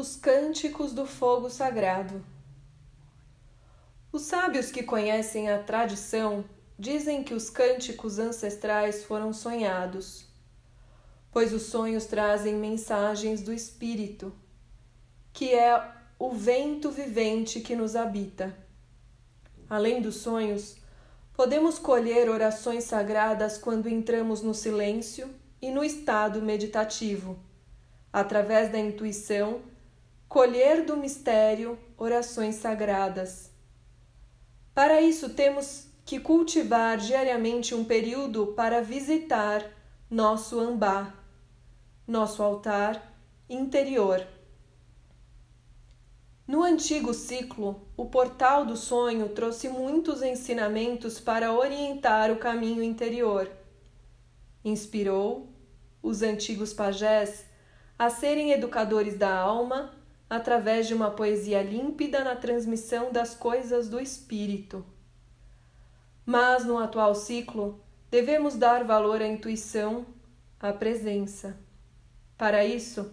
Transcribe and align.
Os 0.00 0.14
Cânticos 0.14 0.92
do 0.92 1.04
Fogo 1.04 1.50
Sagrado. 1.50 2.24
Os 4.12 4.22
sábios 4.22 4.70
que 4.70 4.84
conhecem 4.84 5.50
a 5.50 5.60
tradição 5.60 6.44
dizem 6.78 7.24
que 7.24 7.34
os 7.34 7.50
cânticos 7.50 8.20
ancestrais 8.20 9.02
foram 9.02 9.32
sonhados, 9.32 10.24
pois 11.32 11.52
os 11.52 11.62
sonhos 11.62 12.06
trazem 12.06 12.54
mensagens 12.54 13.42
do 13.42 13.52
Espírito, 13.52 14.32
que 15.32 15.52
é 15.52 15.92
o 16.16 16.30
vento 16.30 16.92
vivente 16.92 17.58
que 17.58 17.74
nos 17.74 17.96
habita. 17.96 18.56
Além 19.68 20.00
dos 20.00 20.18
sonhos, 20.18 20.76
podemos 21.34 21.76
colher 21.76 22.30
orações 22.30 22.84
sagradas 22.84 23.58
quando 23.58 23.88
entramos 23.88 24.42
no 24.42 24.54
silêncio 24.54 25.28
e 25.60 25.72
no 25.72 25.82
estado 25.82 26.40
meditativo, 26.40 27.36
através 28.12 28.70
da 28.70 28.78
intuição 28.78 29.60
colher 30.28 30.84
do 30.84 30.96
mistério 30.96 31.78
orações 31.96 32.56
sagradas. 32.56 33.50
Para 34.74 35.00
isso, 35.00 35.30
temos 35.30 35.88
que 36.04 36.20
cultivar 36.20 36.98
diariamente 36.98 37.74
um 37.74 37.84
período 37.84 38.48
para 38.48 38.82
visitar 38.82 39.64
nosso 40.10 40.60
ambá, 40.60 41.14
nosso 42.06 42.42
altar 42.42 43.14
interior. 43.48 44.24
No 46.46 46.62
antigo 46.62 47.12
ciclo, 47.12 47.88
o 47.96 48.06
portal 48.06 48.64
do 48.64 48.76
sonho 48.76 49.28
trouxe 49.30 49.68
muitos 49.68 50.22
ensinamentos 50.22 51.20
para 51.20 51.52
orientar 51.52 52.30
o 52.30 52.38
caminho 52.38 52.82
interior. 52.82 53.50
Inspirou 54.64 55.52
os 56.02 56.22
antigos 56.22 56.72
pajés 56.72 57.44
a 57.98 58.08
serem 58.08 58.52
educadores 58.52 59.18
da 59.18 59.36
alma 59.36 59.97
através 60.28 60.86
de 60.86 60.94
uma 60.94 61.10
poesia 61.10 61.62
límpida 61.62 62.22
na 62.22 62.36
transmissão 62.36 63.10
das 63.10 63.34
coisas 63.34 63.88
do 63.88 63.98
espírito. 63.98 64.84
Mas 66.24 66.64
no 66.64 66.76
atual 66.78 67.14
ciclo, 67.14 67.80
devemos 68.10 68.54
dar 68.54 68.84
valor 68.84 69.22
à 69.22 69.26
intuição, 69.26 70.06
à 70.60 70.72
presença. 70.72 71.58
Para 72.36 72.64
isso, 72.64 73.10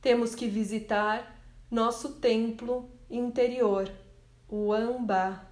temos 0.00 0.34
que 0.34 0.46
visitar 0.46 1.38
nosso 1.70 2.14
templo 2.14 2.88
interior, 3.10 3.90
o 4.48 4.72
Amba. 4.72 5.51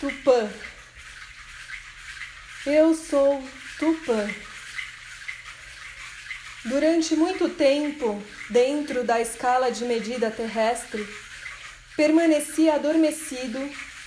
Tupã. 0.00 0.50
Eu 2.64 2.94
sou 2.94 3.44
Tupã. 3.78 4.30
Durante 6.64 7.14
muito 7.14 7.50
tempo, 7.50 8.22
dentro 8.48 9.04
da 9.04 9.20
escala 9.20 9.70
de 9.70 9.84
medida 9.84 10.30
terrestre, 10.30 11.06
permaneci 11.98 12.70
adormecido 12.70 13.58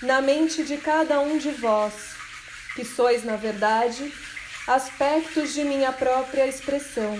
na 0.02 0.20
mente 0.20 0.64
de 0.64 0.78
cada 0.78 1.20
um 1.20 1.38
de 1.38 1.52
vós, 1.52 1.94
que 2.74 2.84
sois, 2.84 3.22
na 3.22 3.36
verdade, 3.36 4.12
aspectos 4.66 5.54
de 5.54 5.62
minha 5.62 5.92
própria 5.92 6.44
expressão. 6.44 7.16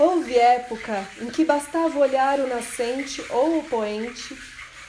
Houve 0.00 0.36
época 0.36 1.08
em 1.20 1.30
que 1.30 1.44
bastava 1.44 1.96
olhar 1.96 2.40
o 2.40 2.48
nascente 2.48 3.24
ou 3.30 3.60
o 3.60 3.64
poente 3.68 4.36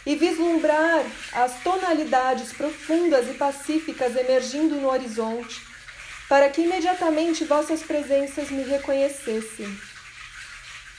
e 0.05 0.15
vislumbrar 0.15 1.03
as 1.31 1.61
tonalidades 1.63 2.53
profundas 2.53 3.27
e 3.27 3.33
pacíficas 3.33 4.15
emergindo 4.15 4.75
no 4.75 4.89
horizonte, 4.89 5.61
para 6.29 6.49
que 6.49 6.61
imediatamente 6.61 7.43
vossas 7.43 7.81
presenças 7.81 8.49
me 8.49 8.63
reconhecessem. 8.63 9.75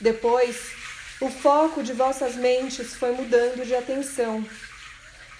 Depois, 0.00 0.72
o 1.21 1.31
foco 1.31 1.83
de 1.83 1.93
vossas 1.93 2.34
mentes 2.34 2.94
foi 2.94 3.12
mudando 3.12 3.65
de 3.65 3.75
atenção, 3.75 4.44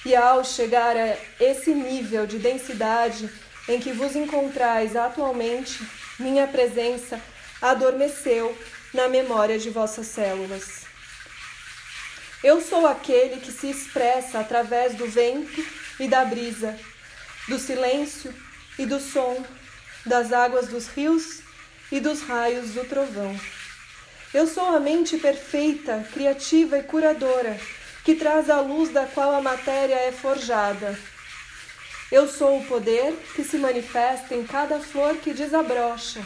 e 0.05 0.15
ao 0.15 0.45
chegar 0.45 0.97
a 0.97 1.17
esse 1.41 1.75
nível 1.75 2.27
de 2.27 2.39
densidade 2.39 3.29
em 3.69 3.81
que 3.81 3.93
vos 3.93 4.15
encontrais 4.15 4.95
atualmente, 4.95 5.85
minha 6.19 6.47
presença 6.47 7.21
adormeceu 7.61 8.57
na 8.95 9.09
memória 9.09 9.59
de 9.59 9.69
vossas 9.69 10.07
células. 10.07 10.86
Eu 12.45 12.61
sou 12.61 12.87
aquele 12.87 13.41
que 13.41 13.51
se 13.51 13.71
expressa 13.71 14.41
através 14.41 14.95
do 14.95 15.07
vento 15.07 15.65
e 15.99 16.07
da 16.07 16.25
brisa, 16.25 16.79
do 17.49 17.59
silêncio 17.59 18.33
e 18.79 18.85
do 18.85 19.01
som, 19.01 19.43
das 20.05 20.33
águas 20.33 20.69
dos 20.69 20.87
rios 20.89 21.41
e 21.91 21.99
dos 21.99 22.21
raios 22.23 22.73
do 22.73 22.85
trovão. 22.85 23.39
Eu 24.35 24.47
sou 24.47 24.67
a 24.67 24.79
mente 24.79 25.17
perfeita, 25.17 26.07
criativa 26.13 26.79
e 26.79 26.83
curadora, 26.83 27.59
que 28.05 28.15
traz 28.15 28.51
a 28.51 28.61
luz 28.61 28.91
da 28.91 29.07
qual 29.07 29.33
a 29.33 29.41
matéria 29.41 29.95
é 29.95 30.13
forjada. 30.13 30.99
Eu 32.13 32.29
sou 32.29 32.59
o 32.59 32.67
poder 32.67 33.15
que 33.35 33.43
se 33.43 33.57
manifesta 33.57 34.35
em 34.35 34.45
cada 34.45 34.79
flor 34.79 35.17
que 35.17 35.33
desabrocha 35.33 36.25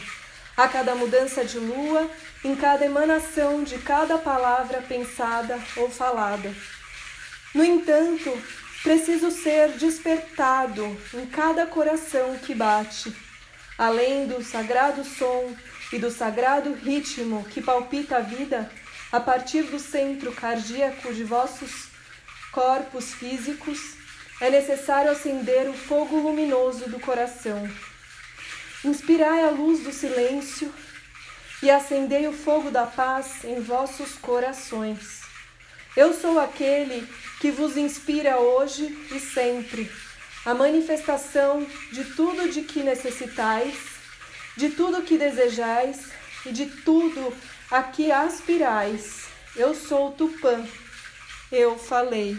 a 0.61 0.67
cada 0.67 0.93
mudança 0.93 1.43
de 1.43 1.57
lua, 1.57 2.07
em 2.43 2.55
cada 2.55 2.85
emanação 2.85 3.63
de 3.63 3.79
cada 3.79 4.19
palavra 4.19 4.79
pensada 4.79 5.59
ou 5.75 5.89
falada. 5.89 6.53
No 7.51 7.63
entanto, 7.63 8.31
preciso 8.83 9.31
ser 9.31 9.69
despertado 9.69 10.85
em 11.15 11.25
cada 11.25 11.65
coração 11.65 12.37
que 12.37 12.53
bate, 12.53 13.11
além 13.75 14.27
do 14.27 14.43
sagrado 14.43 15.03
som 15.03 15.51
e 15.91 15.97
do 15.97 16.11
sagrado 16.11 16.73
ritmo 16.73 17.43
que 17.45 17.59
palpita 17.59 18.17
a 18.17 18.21
vida 18.21 18.71
a 19.11 19.19
partir 19.19 19.63
do 19.63 19.79
centro 19.79 20.31
cardíaco 20.31 21.11
de 21.11 21.23
vossos 21.23 21.87
corpos 22.51 23.15
físicos, 23.15 23.95
é 24.39 24.51
necessário 24.51 25.09
acender 25.09 25.67
o 25.67 25.73
fogo 25.73 26.17
luminoso 26.17 26.87
do 26.87 26.99
coração 26.99 27.67
Inspirai 28.83 29.43
a 29.43 29.51
luz 29.51 29.81
do 29.81 29.91
silêncio 29.91 30.73
e 31.61 31.69
acendei 31.69 32.27
o 32.27 32.33
fogo 32.33 32.71
da 32.71 32.85
paz 32.85 33.43
em 33.43 33.61
vossos 33.61 34.13
corações. 34.13 35.21
Eu 35.95 36.13
sou 36.13 36.39
aquele 36.39 37.07
que 37.39 37.51
vos 37.51 37.77
inspira 37.77 38.39
hoje 38.39 38.85
e 39.11 39.19
sempre, 39.19 39.91
a 40.43 40.55
manifestação 40.55 41.63
de 41.91 42.05
tudo 42.15 42.49
de 42.49 42.63
que 42.63 42.81
necessitais, 42.81 43.75
de 44.57 44.69
tudo 44.69 45.03
que 45.03 45.17
desejais 45.17 46.09
e 46.45 46.51
de 46.51 46.65
tudo 46.65 47.35
a 47.69 47.83
que 47.83 48.11
aspirais. 48.11 49.27
Eu 49.55 49.75
sou 49.75 50.11
Tupã. 50.13 50.65
Eu 51.51 51.77
falei. 51.77 52.37